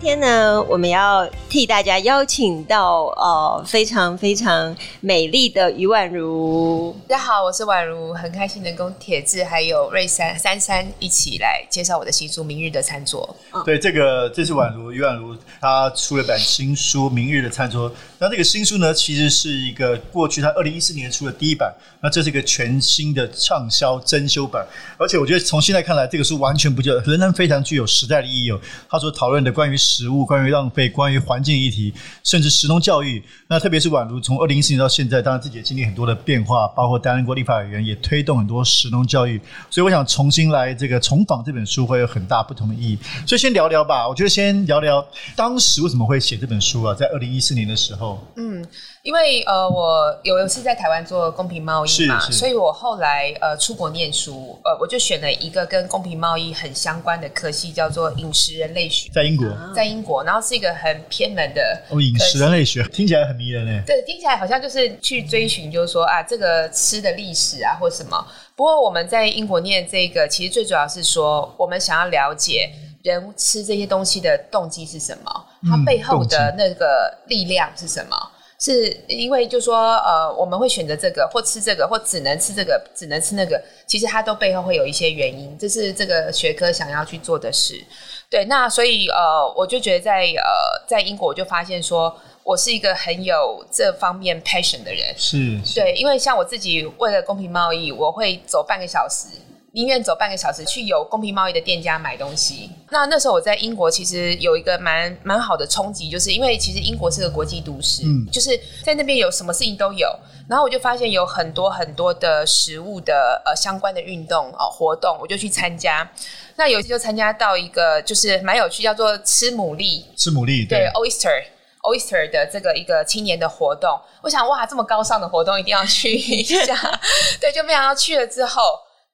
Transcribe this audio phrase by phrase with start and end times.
[0.00, 6.96] 天呢，我们要替大家邀请到呃非常非常美丽的余婉如。
[7.06, 13.36] 大家好，我是婉如，很开心能跟铁志还有瑞珊珊珊一起来介绍我的新书《明日的餐桌》。
[13.62, 17.90] 对，这个这是婉如余婉如，她出了本新书《明日的餐桌》。
[18.18, 21.70] 那这个新书呢，其实是一个过去她二零一四年出的第一版，
[22.02, 28.58] 那这是一个全新的畅销珍修版，而且我觉得从现在看来，这个书完全不就，仍然非常具有时代的意义哦。
[28.88, 31.92] 他所讨论的关于食物、关于浪费、关于环境议题，
[32.22, 39.40] 甚至食农教育，那特别是宛如从二零一四年到现在，当然自己也经历很多的变化，包括担任过立法委员，也推动很多食农教育。
[39.68, 42.98] 所以我想重新来这个重访这本书，会有很大不同的意义。
[43.26, 46.94] 所以先聊聊吧，我觉得先聊聊当时为什么会写这本书啊？
[46.94, 48.64] 在二零一四年的时候，嗯。
[49.02, 68.26] 因为呃，我有一次在台湾做公平贸易嘛，所以我后来呃出国念书，呃，我就选了一个跟公平贸易很相关的科系，叫做饮食人类学，在英国，在英国，然后是一个很偏门的哦，饮食人类学听起来很迷人嘞，对，听起来好像就是去追寻，就是说啊，这个吃的历史啊，或什么。
[68.56, 72.70] 不过我们在英国念这个，其实最主要是说，我们想要了解
[73.02, 78.16] 人吃这些东西的动机是什么，它背后的那个力量是什么。
[78.62, 87.82] 是因为就说呃，我们会选择这个或吃这个或只能吃这个只能吃那个，其实它都背后会有一些原因，这是这个学科想要去做的事。
[88.30, 99.26] 对，那所以呃，我就觉得在呃在英国我就发现说我是一个很有这方面 passion 的人，是，是对，因为像我自己为了公平贸易，我会走半个小时。
[99.72, 102.70] 宁愿走半个小时去有公平贸易的店家买东西。
[102.90, 110.08] 那那时候我在英国，其实有一个蛮蛮好的冲击，就是因为其实英国是个国际都市，嗯，就是在那边有什么事情都有。
[110.48, 116.10] 然后我就发现有很多很多的食物的呃相关的运动哦活动，我就去参加。
[116.56, 121.44] 那有一次就参加到一个就是蛮有趣，叫做吃牡蛎，吃牡蛎，对，对，oyster
[121.84, 123.96] oyster 的这个一个青年的活动。
[124.22, 126.76] 我想哇，这么高尚的活动一定要去一下。
[127.40, 128.60] 对，就没想到去了之后。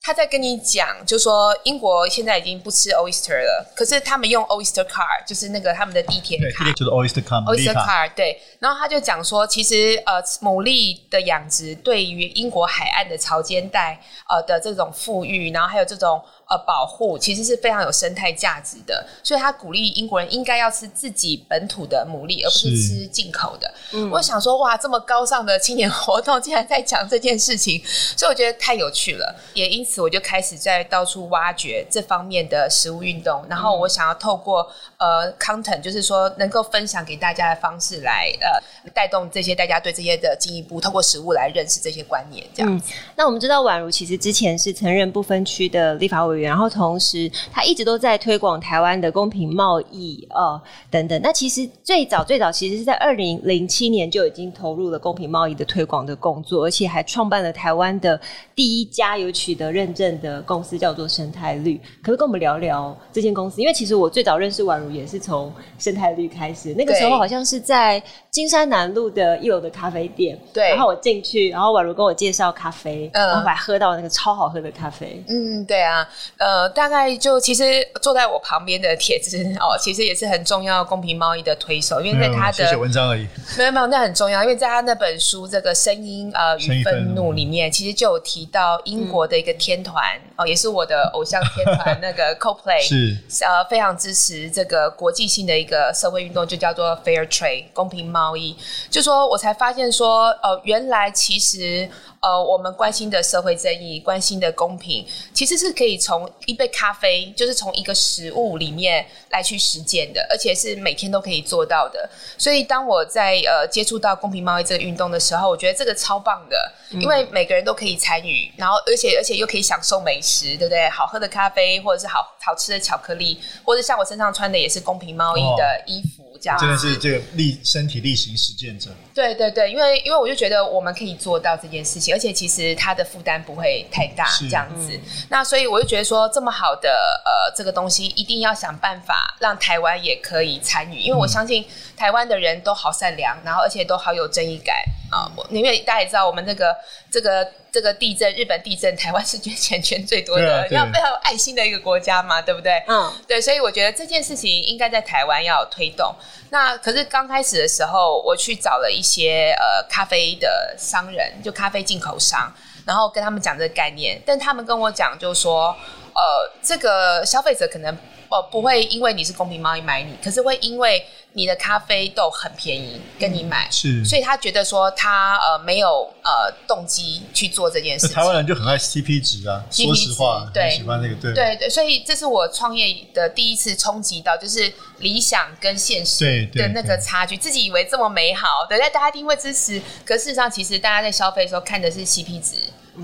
[0.06, 8.40] 他在跟你讲，就说英国现在已经不吃 oyster 了，可是他们用 oyster card，就是那个他们的地铁卡，就是 oyster card，oyster card，对。
[8.60, 16.22] 然后他就讲说，其实呃，牡蛎的养殖对于英国海岸的潮间带呃的这种富裕，然后还有这种。
[16.48, 23.68] 呃，保护其实是非常有生态价值的，所以他鼓励英国人应该要吃自己本土的牡蛎，而不是吃进口的。
[23.92, 27.82] 嗯，我想说，哇，这么高尚的青年活动竟然在讲这件事情，
[28.16, 29.34] 所以我觉得太有趣了。
[29.54, 42.42] 也因此，我就开始在到处挖掘这方面的食物运动，然后我想要透过呃 content，就是说能够分享给大家的方式来呃带动这些大家对这些的进一步透过食物来认识这些观念。
[42.54, 42.74] 这样。
[42.74, 42.80] 嗯，
[43.14, 46.46] 那我们知道宛如其实之前是曾任不分区的立法委员。
[46.46, 51.20] 然后同时，他一直都在推广台湾的公平贸易，呃，等等。
[51.20, 58.18] 那其实最早最早，其实是在二零零七年就已经投入了公平贸易的推广的工作，而且还创办了台湾的
[58.54, 61.76] 第一家有取得认证的公司，叫做生态绿。
[61.76, 63.60] 可不可以跟我们聊聊这间公司？
[63.60, 70.38] 因为其实我最早认识宛如也是从生态绿开始，那个时候好像是在金山南路的一楼的咖啡店。
[70.53, 70.70] 对。
[70.70, 75.22] 然后我进去，然后宛如跟我介绍咖啡，嗯，然后还喝到那个超好喝的咖啡。
[75.28, 76.09] 嗯，对啊。
[76.38, 83.26] 呃，大概就其实坐在我旁边的铁子哦，其实也是很重要公平贸易的推手，因为在他的写写文章而已，
[83.59, 98.57] 没有没有，那很重要，因为在他那本书《这个声音呃与愤怒》里面，其实就有提到英国的一个天团、嗯、哦，也是我的偶像天团那个 Coldplay 是呃非常支持这个国际性的一个社会运动，就叫做 Fair Trade 公平贸易。
[98.89, 101.89] 就说我才发现说，呃，原来其实
[102.26, 112.10] 呃我们关心的社会正义、关心的公平，其实是可以从一杯咖啡，就是从一个食物里面来去实践的，而且是每天都可以做到的。
[112.36, 120.88] 所以当我在呃接触到公平贸易这个运动的时候，我觉得这个超棒的，因为每个人都可以参与，然后而且而且又可以享受美食，对不对？
[120.88, 126.35] 好喝的咖啡，或者是好好吃的巧克力，或者像我身上穿的也是公平贸易的衣服。
[126.48, 126.59] 样。
[126.59, 128.91] 真的是这个力身体力行实践者。
[129.15, 134.93] 对对对，因为因为我就觉得我们可以做到这件事情，而且其实它的负担不会太大，这样子。
[134.93, 135.01] 嗯、
[135.31, 141.65] 那所以我就觉得说，这么好的呃这个东西，一定要想办法让台湾也可以参与，因为我相信
[141.97, 144.77] 台湾的人都好善良，然后而且都好有正义感
[145.10, 145.31] 啊。
[145.51, 146.77] 因为大家也知道，我们这个
[147.10, 152.82] 这个这个地震，日本地震，台湾是捐钱 捐最多的，要非常有爱心的一个国家嘛，对不对？
[152.88, 156.14] 嗯，对，所以我觉得这件事情应该在台湾要推动。
[156.48, 162.50] 那可是刚开始的时候，我去找了一些呃咖啡的商人，就咖啡进口商，
[162.86, 165.76] 然后跟他们讲这个概念，但他们跟我讲，就是说，
[166.14, 167.94] 呃，这个消费者可能
[168.30, 171.04] 呃不会因为你是公平贸易买你，可是会因为。
[171.36, 178.16] 你的咖啡豆很便宜，跟你买，是，所以他觉得说他呃没有呃动机去做这件事情。
[178.16, 187.36] 台湾人就很爱 CP 值啊，CP 值，说实话，对，喜欢那个，对，对对，所以这是我创业的第一次冲击到，就是理想跟现实的那个差距。
[187.36, 192.56] 自己以为这么美好，对，大家一定会支持，可事实上其实大家在消费的时候看的是 CP 值。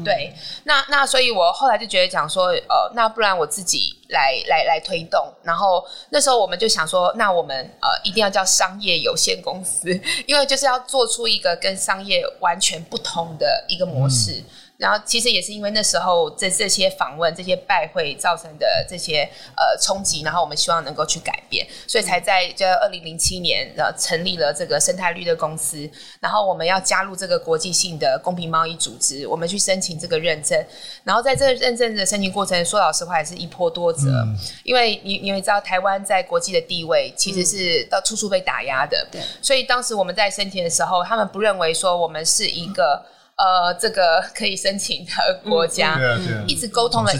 [0.02, 0.34] 对，
[0.64, 5.20] 那那所以，我后来就觉得讲说，呃，那不然我自己来来来推动。
[5.43, 9.88] 然后那时候我们就想说，那我们呃一定要叫商业有限公司，
[10.26, 14.43] 因为就是要做出一个跟商业完全不同的一个模式。
[14.82, 19.23] 然后其实也是因为那时候这这些访问、这些拜会造成的这些
[19.56, 25.88] 呃冲击，然后我们希望能够去改变，所以才在这二零零七年呃成立了这个生态绿的公司。
[26.19, 30.67] 然后我们要加入这个国际性的公平贸易组织，我们去申请这个认证。
[31.05, 39.23] 然后在这个认证的申请过程，说老实话也是一波多折，嗯、因为你你也知道台湾在国际的地位其实是到处处被打压的，对。
[39.40, 43.00] 所以当时我们在申请的时候，他们不认为说我们是一个。
[43.37, 45.99] 呃，这个可以申请的国家，
[46.46, 47.12] 一直沟通了，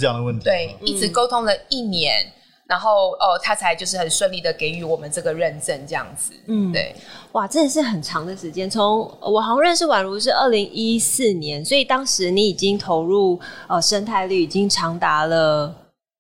[0.43, 2.31] 对，一直沟通了一年，
[2.67, 6.95] 然后哦，他才就是很顺利的给予我们这个认证，这样子，嗯，对，
[7.33, 8.71] 哇，真的是很长的时间。
[8.71, 15.75] 从我好像认识宛如是二零一四年，所以当时你已经投入呃生态率已经长达了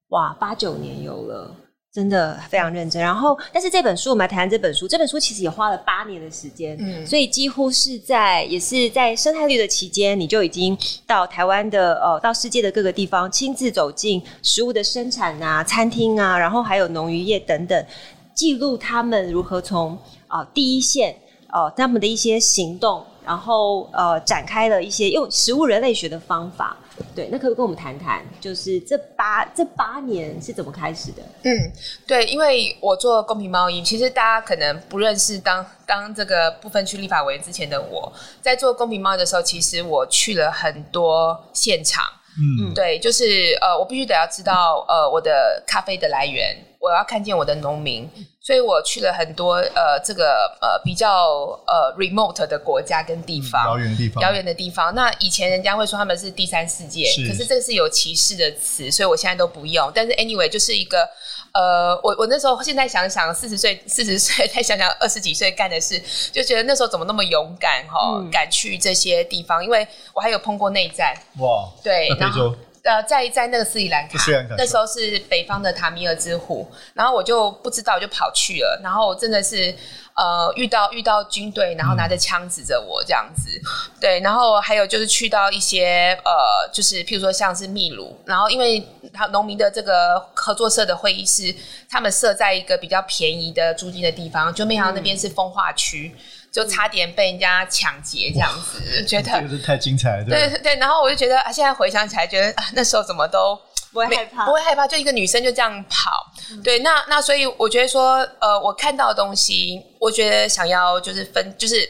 [0.08, 1.54] 哇八九年有了。
[1.92, 4.88] 真的非常认真，然后，但是这本书我们来谈谈这本书。
[4.88, 17.86] 这本书其实也花了八年的时间，嗯，所以几乎是在也是在生态绿的期间，你就已经到台湾的呃，到世界的各个地方，亲自走进食物的生产啊、餐厅啊，然后还有农渔业等等，
[18.34, 19.92] 记录他们如何从
[20.28, 21.12] 啊、呃、第一线
[21.50, 26.74] 哦、呃，他们的一些行动，然后呃展开了一些用食物人类学的方法。
[27.14, 31.22] 对，那可不可以跟我们谈谈，就是这八这八年是怎么开始的？
[31.44, 31.72] 嗯，
[32.06, 42.04] 对，因为我做公平贸易，其实大家可能不认识当当这个部分区立法委员之前的我，在做公平贸易的时候，其实我去了很多现场。
[42.38, 48.10] 嗯，对，就是呃，我必须得要知道呃我的咖啡的来源，我要看见我的农民。
[48.44, 51.28] 所以我去了很多呃，这个呃比较
[51.64, 54.92] 呃 remote 的国家跟地方，遥远的地方，遥远的地方。
[54.96, 59.92] 那以前人家会说他们是第三世界，是，可是这个是有歧视的词，所以我现在都不用。
[59.94, 61.08] 但是 anyway，就是一个
[61.52, 66.02] 呃，我我那时候现在想想，四十岁四十岁再想想二十几岁干的事，
[66.32, 71.14] 就觉得那时候怎么那么勇敢哈，嗯、敢去这些地方，因为我还有碰过内战。
[71.38, 72.54] 哇，对，然后。
[72.84, 74.18] 呃，在在那个斯里兰卡，
[74.58, 79.72] 那时候是北方的塔米尔之虎，然后我就不知道，我就跑去了，然后真的是
[80.16, 91.54] 呃遇到遇到军队，然后拿着枪指着我这样子，嗯、对，然后还有就是去到一些呃，就是譬如说像是秘鲁，然后因为他农民的这个合作社的会议室，
[91.88, 96.12] 他们设在一个比较便宜的租金的地方，就没想到那边是风化区。
[96.52, 100.24] 就差点被人家抢劫这样子，觉得这个是太精彩了。
[100.24, 103.58] 对对对，然后我就觉得啊，现在回想起来，觉得啊，那时候怎么都
[103.90, 106.10] 不会害怕，不会害怕，就一个女生就这样跑。
[106.50, 111.88] 嗯、对，那那所以我觉得说，呃，我看到的东西，我觉得想要就是分，就是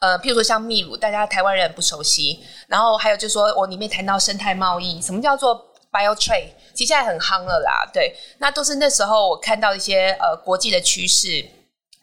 [0.00, 5.56] 呃，譬如说像秘鲁，大家台湾人不熟悉，然后还有就是说我里面谈到生态贸易，什么叫做
[5.90, 7.90] bio trade，其实现在很夯了啦。
[7.90, 11.42] 对，那都是那时候我看到一些呃国际的趋势。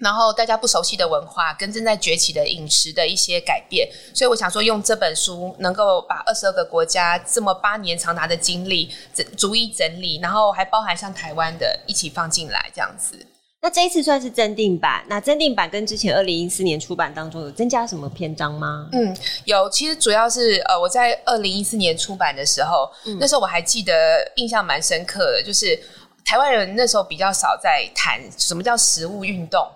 [0.02, 13.16] 然后大家不熟悉的文化跟正在崛起的饮食的一些改变，所以我想说用这本书能够把二十二个国家这么八年长达的经历整逐一整理，然后还包含像台湾的一起放进来这样子。
[13.64, 18.90] 那这一次算是增订版，那增订版跟之前二零一四年出版当中有增加什么篇章吗？
[18.94, 19.16] 嗯，
[19.46, 23.94] 有，其实主要是呃我在二零一四年出版的时候，嗯、那时候我还记得
[24.38, 25.80] 印象蛮深刻的，就是
[26.26, 29.70] 台湾人那时候比较少在谈什么叫食物运动。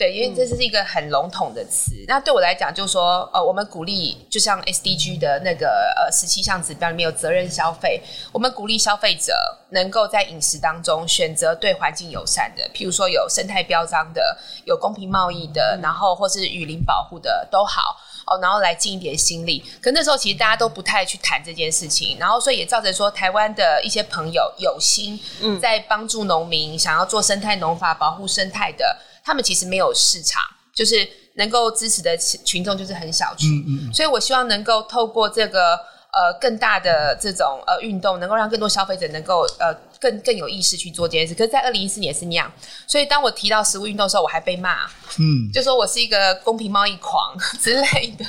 [0.00, 1.92] 对，因为这是一个很笼统的词。
[1.94, 8.00] 嗯、那对我来讲，就是说，呃，我们鼓励，就像 SDG 的那个呃十七项指标里面有责任消费，
[8.32, 9.34] 我们鼓励消费者
[9.72, 17.98] 能够在饮食当中选择对环境友善的，譬如说有生态标章的，有公平贸易的，嗯、然后或是雨林保护的都好
[18.30, 19.62] 哦，然后来尽一点心力。
[19.82, 25.18] 可那时候其实大家都不太去谈这件事情，然后所以也造成说台湾的一些朋友有心
[25.60, 28.96] 在帮助农民，想要做生态农法保护生态的。
[29.22, 35.74] 他们其实没有市场，就是能够支持的群众就是很小群，嗯嗯，所以我希望能够透过这个
[36.12, 41.34] 呃更大的这种呃运动，能够让更多消费者能够呃更更有意识去做这件事。
[41.34, 42.50] 可是，在二零一四年是那样，
[42.86, 44.86] 所以当我提到食物运动的时候，我还被骂，
[45.18, 48.24] 嗯，就说我是一个公平贸易狂 之类的。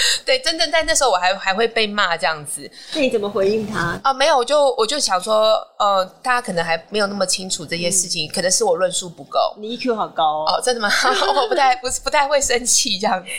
[0.24, 2.70] 对，真正在那时候我还还会被骂这样子。
[2.94, 3.80] 那你怎么回应他？
[3.80, 9.54] 啊、呃，没有，我就我就想说，呃，大家可能还没有那么清楚这些事情，嗯、可能是我论述不够。
[9.58, 10.44] 你 EQ 好高哦。
[10.48, 10.88] 哦，真的吗？
[11.42, 13.30] 我不太不是不太会生气这样子。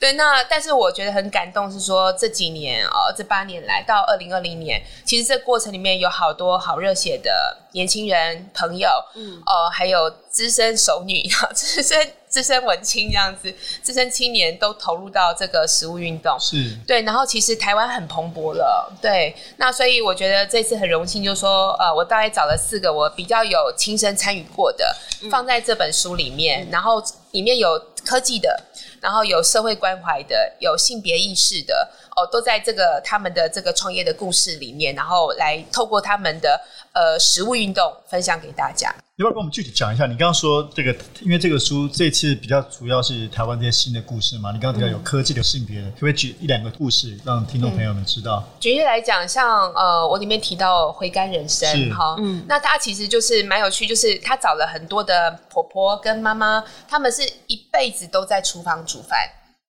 [0.00, 11.22] 对，那但是我觉得很感动，是说这几年哦、呃，这八年来到二零二零年，其实这过程里面有好多好热血的年轻人朋友，嗯，哦、呃，还有资深熟女，
[11.54, 12.12] 资深。
[12.32, 17.02] 资深文青这样子，资深青年都投入到这个食物运动，是对。
[17.02, 19.36] 然后其实台湾很蓬勃了，对。
[19.58, 24.96] 那所以我觉得这次很荣幸，就是说，呃，我大概找了四个我比较有亲身参与过的，
[25.30, 26.66] 放在这本书里面。
[26.66, 28.64] 嗯、然后里面有科技的，
[29.02, 36.60] 然后有社会关怀的，有性别意识的，哦，都在这个他们的这个创业的故事里面，然后来透过他们的
[36.92, 38.94] 呃食物运动分享给大家。
[39.16, 40.06] 要不要跟我们具体讲一下？
[40.06, 40.90] 你刚刚说这个，
[41.20, 44.50] 因为这个书这次比较主要是台湾这些新的故事嘛？
[44.52, 48.42] 你刚刚提到有科技的性别的，可不可以举一两个故事让听众朋友们知道？
[48.44, 59.18] 嗯、举例来讲，像呃，我里面提到回甘人生，哈，嗯，那他其实就是蛮有趣，就是他找了很多的婆婆跟妈妈，他们是一辈子都在厨房煮饭。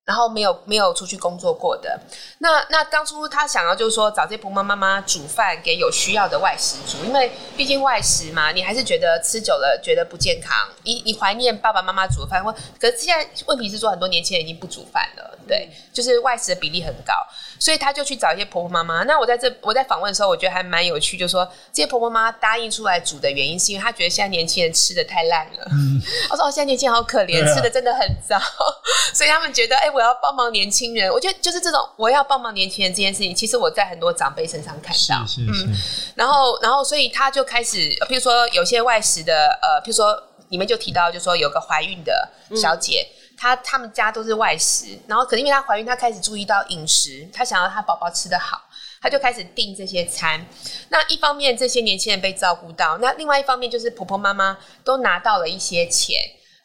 [0.05, 1.97] 然后没有没有出去工作过的，
[2.39, 17.13] 那那当初他想要就是说找这些婆婆妈妈煮饭给有需要的外食煮，因为毕竟外食嘛，你还是觉得吃久了觉得不健康，你你怀念爸爸妈妈煮的饭，或可是现在问题是说很多年轻人已经不煮饭了，对，就是外食的比例很高，
[17.57, 19.03] 所以他就去找一些婆婆妈妈。
[19.03, 25.65] 那我在这我在访问的时候，我觉得还蛮有趣，就是说这些婆婆妈妈答应出来煮的原因，是因为她觉得现在年轻人吃的太烂了。
[25.71, 28.37] 嗯， 我说哦，现在年轻人好可怜，啊、吃的真的很糟，
[29.15, 29.92] 所以他们觉得哎。
[29.93, 35.65] 我要帮忙年轻人，我觉得就是这种我要帮忙年轻人这件事情，其实我在很多长辈身上看到，是是是。
[35.65, 35.75] 嗯，
[36.15, 43.07] 然后然后所以他就开始，譬如说有些外食的，呃，譬如说你们就提到，就说有个怀孕的小姐，
[43.37, 48.61] 她他们家都是外食，然后可能因为她怀孕，她开始注意到饮食，她想要她宝宝吃得好，
[49.01, 50.45] 她就开始订这些餐。
[50.89, 56.17] 那一方面这些年轻人被照顾到，那另外一方面就是婆婆妈妈都拿到了一些钱。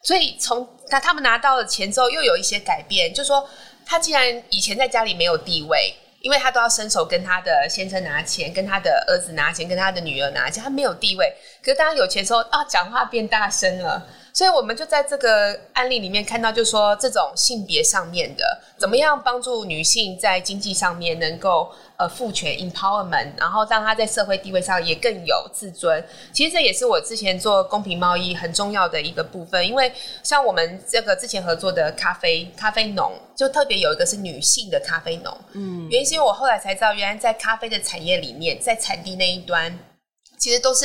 [0.08, 3.46] 所以从他他们拿到了钱之后，又有一些改变，就说
[3.84, 11.30] 他既然以前在家里没有地位，因为他都要伸手跟他的先生拿钱，跟他的儿子拿钱，跟他的女儿拿钱，他没有地位。
[11.62, 14.02] 可是当他有钱之后啊，讲话变大声了。
[14.38, 26.04] 所以我们就在这个案例里面看到，就是说这种性别上面的，怎么样帮助女性在经济上面能够呃赋权 empowerment，然后让她在社会地位上也更有自尊。
[26.32, 29.92] 其实这也是我之前做公平贸易很重要的一个部分，因为
[30.22, 35.36] 像我们这个之前合作的咖啡咖啡农，就特别有一个是女性的咖啡农。
[35.54, 39.76] 嗯，原因是因为我后来才知道，原来在咖啡的产业里面，在产地那一端，
[40.38, 40.84] 其实都是。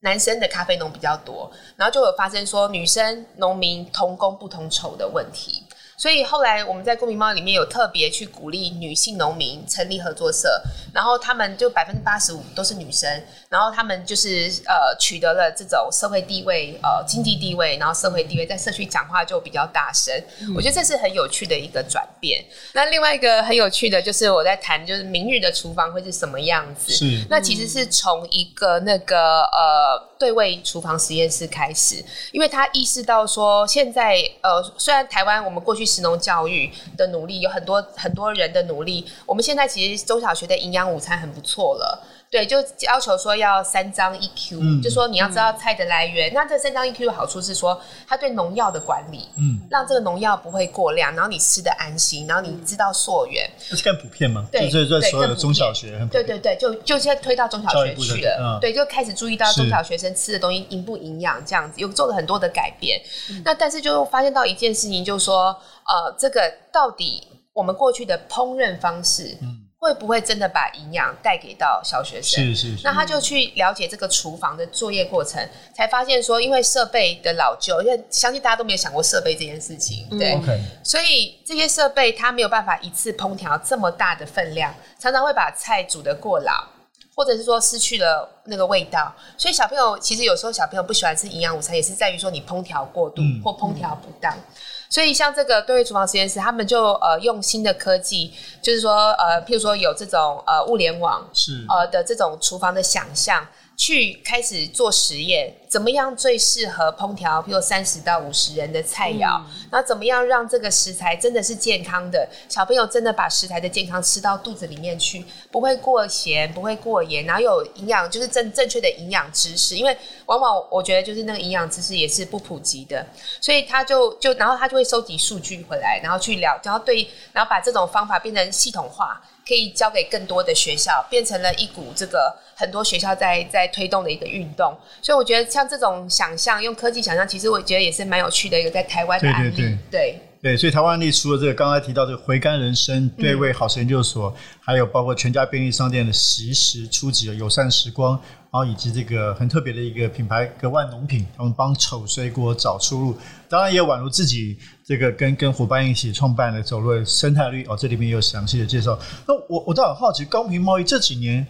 [0.00, 5.62] 男生的咖啡农比较多，然后就有发生说女生农民同工不同酬的问题。
[6.00, 10.62] 所以后来我们在公民猫里面有特别去鼓励女性农民成立合作社，
[10.94, 20.14] 然后他们就百分之八十五都是女生，然后他们就是呃取得了这种社会地位呃经济地位，然后社会地位在社区讲话就比较大声。
[20.40, 22.42] 嗯、我觉得这是很有趣的一个转变。
[22.72, 26.94] 那另外一个很有趣的就是我在谈就是明日的厨房会是什么样子？
[26.94, 31.96] 是那其实是从一个那个呃对位厨房实验室开始，
[32.30, 35.80] 因为他意识到说现在呃虽然台湾我们过去。
[35.90, 42.06] 食农教育的努力有很多很多人的努力，我们现在其实中小学的营养午餐很不错了。
[42.30, 46.30] 对，就要求说要三张一 Q，嗯，就说你要知道菜的来源。
[46.30, 53.50] 嗯、那这三张一 Q 的好处是说，它对农药的管理，嗯，让这个农药不会过量，然后你吃的安心，然后你知道溯源。
[53.68, 54.46] 这是更普遍吗？
[54.52, 63.02] 对，就是在所有的中小学，对对对，就就现在推到中小学去了，嗯、对，就开始注意到中小学生吃的东西营不营养这样子，有做了很多的改变。
[63.30, 65.46] 嗯、那但是就发现到一件事情，就是说，
[65.84, 69.66] 呃，这个到底我们过去的烹饪方式，嗯。
[69.80, 72.44] 会不会真的把营养带给到小学生？
[72.44, 72.82] 是是是。
[72.84, 75.42] 那他就去了解这个厨房的作业过程，
[75.74, 80.38] 才发现说，因为设备的老旧，因为相信大家都没有想过设备这件事情，对。
[80.84, 86.68] 所以这些设备它没有办法一次烹调这么大的分量，常常会把菜煮得过老，
[87.14, 89.10] 或者是说失去了那个味道。
[89.38, 94.30] 所以小朋友其实有时候小朋友不喜欢吃营养午餐，也是在于说你烹调过度或烹调不当。
[94.36, 94.44] 嗯嗯
[94.90, 103.46] 所以，像这个对位厨房实验室，他们就呃用新的科技，就是说呃，譬如说有这种呃物联网是呃的这种厨房的想象。
[103.80, 119.96] 去开始做实验，怎么样最适合烹调，比如三十到五十人的菜肴，那、嗯、怎么样让这个食材真的是健康的，小朋友真的把食材的健康吃到肚子里面去，不会过咸，不会过盐，然后有营养，就是正正确的营养知识，因为
[120.26, 123.06] 往往我觉得就是那个营养知识也是不普及的，
[123.40, 129.22] 所以他就就然后他就会收集数据回来，然后去聊，然后对，然后把这种方法变成系统化。
[129.50, 134.72] 可以交给更多的学校，变成了一股这个很多学校在在推动的一个运动。
[135.02, 139.50] 所以我觉得像这种想象，用科技想象，其实我觉得也是蛮有趣的一个在台湾的案例。
[139.50, 153.18] 对对对，对，对，所以台湾案例除了这个刚才提到这个回甘人生对味好食研究所，嗯、还有包括全家便利商店的惜食初级的友善时光，然后以及这个很特别的一个品牌格万农品，他们帮丑水果找出路。
[153.48, 154.56] 当然也有宛如自己
[154.90, 158.98] 这个跟跟伙伴一起创办的走路生态绿哦，这里面有详细的介绍。
[159.24, 161.46] 那我我倒很好奇，公平贸易这几年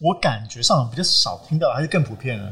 [0.00, 2.50] 我感觉上比较少听到，还是更普遍呢？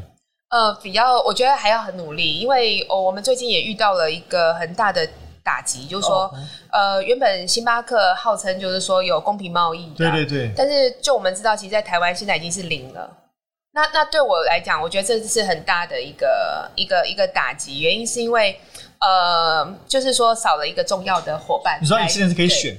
[0.49, 5.09] 呃，比较我觉得还要很努力，因为哦，我们最近也遇到了一个很大的
[5.43, 6.31] 打击，就是说，
[6.71, 13.11] 呃，原本星巴克号称就是说有公平贸易，对对对，但是就我们知道，其实，在台湾现在已经是零了。
[13.73, 18.55] 那那对我来讲，我觉得这是很大的一个一个一个打击，原因是因为。
[18.99, 21.79] 呃，就是说少了一个重要的伙伴。
[21.81, 22.77] 你说你之前是可以选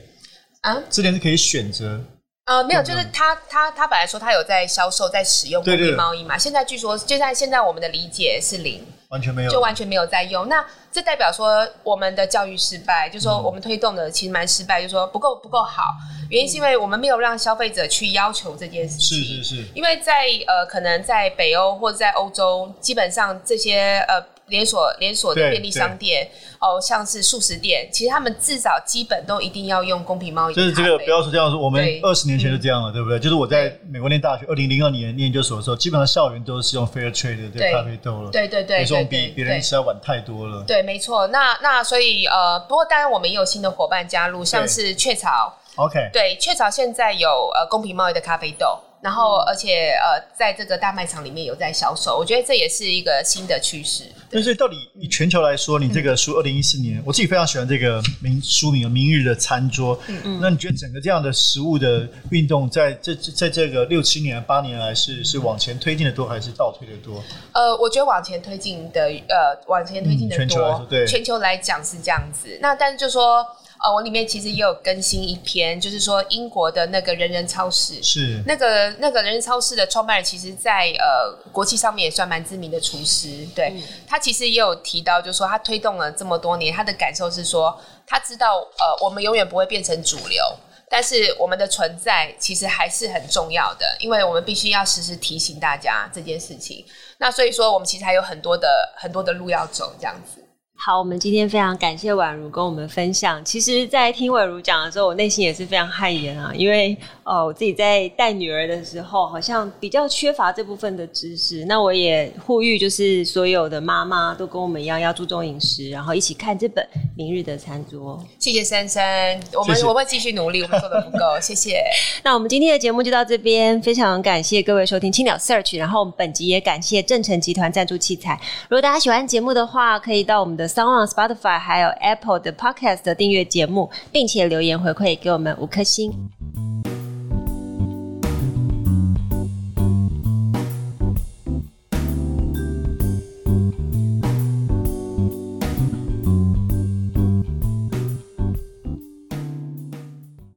[0.63, 0.83] 啊？
[0.91, 2.01] 之前是可以选择？
[2.47, 6.39] 呃，没有，就是他他他本来说他有在销售，在使用公平贸易嘛。
[6.39, 10.49] 现在据说就在现在我们的理解是零，完全没有，就完全没有在用。
[10.49, 15.83] 那这代表说我们的教育失败，就是说我们推动的其实蛮失败，就是说不够不够好。
[16.31, 19.19] 原因是因为我们没有让消费者去要求这件事情。
[19.19, 19.65] 是是是。
[19.75, 24.25] 因为在呃，可能在北欧或者在欧洲，基本上这些呃。
[24.49, 26.29] 连锁连锁的便利商店
[26.59, 30.55] 哦，像是素食店，其实他们至少基本都一定要用公平贸易。
[30.55, 33.19] 就是这个不要说这样说，我们二十年前就这样了，对，对不对？
[33.21, 38.31] 就是我在美国念大学，二零零二年念研究所的时候，基本上校园都是用 Fair Trade 的咖啡豆了。
[38.31, 40.65] 对对对，比比别人吃要晚太多了。
[40.67, 41.27] 对，没错。
[41.29, 45.55] 那那所以呃，不过当然我们也有新的伙伴加入，像是雀巢。
[45.77, 46.11] OK。
[46.13, 48.79] 对，雀巢现在有呃公平贸易的咖啡豆。
[49.01, 54.05] 然后，而且呃，在这个大卖场里面有在销售，我觉得这也是一个新的趋势。
[54.31, 59.97] 但是，到底以全球来说，你这个书二零一四年，我自己非常喜欢这个名书名《明日的餐桌》。
[60.09, 60.39] 嗯嗯。
[60.43, 67.23] 那你觉得整个这样的食物的运动，在这在这个六七年、八年来，是是往前推进的多，还是倒退的多？
[67.53, 70.39] 呃，我觉得往前推进的，呃，往前推进的多。
[70.45, 72.59] 全球来说，对，全球来讲是这样子。
[72.61, 73.47] 那但是就说。
[73.83, 83.47] 呃，我里面其实也有更新一篇，就是说英国的那个人人超市，是那个那个人人超市的创办人，其实在呃国际上面也算蛮知名的厨师。
[83.55, 90.43] 对、嗯、他其实也有提到，就是说他推动了这么多年，他的感受是说，他知道呃我们永远不会变成主流，
[90.91, 96.85] 但是我们的存在其实还是很重要的，因为我们必须要时时提醒大家这件事情。
[97.19, 100.45] 那所以说，我们其实还有很多的很多的路要走，这样子。
[100.81, 103.45] 好，我们今天非常感谢宛如跟我们分享。
[103.45, 106.97] 其实，在听宛如讲的时候，我内心也是非常汗颜啊，因为
[107.29, 111.67] 哦，我自己在带女儿的时候，好像比较缺乏这部分的知识。
[111.67, 116.83] 那我也呼吁，就是所有的妈妈都跟我们一样，要注重饮食，然后一起看这本
[117.15, 118.19] 《明日的餐桌》。
[118.43, 121.83] 谢谢珊珊，我们我会继续努力，我们做的不够，谢谢。
[122.25, 128.41] 那我们今天的节目就到这边，非常感谢各位收听青鸟 Search，然后我们本集也感谢正成集团赞助器材。
[128.71, 130.67] 如果大家喜欢节目的话，可以到我们的。
[130.79, 136.13] SoundOn Spotify 还有 Apple 的 Podcast 的订阅节目，并且留言回馈给我们五颗星。